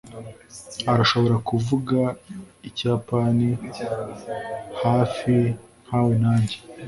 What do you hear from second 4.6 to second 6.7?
hafi nkawe na njye